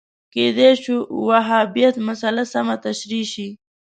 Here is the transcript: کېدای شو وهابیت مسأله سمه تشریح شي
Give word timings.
کېدای 0.33 0.71
شو 0.83 0.95
وهابیت 1.27 1.95
مسأله 2.07 2.43
سمه 2.53 2.75
تشریح 2.85 3.23
شي 3.33 3.47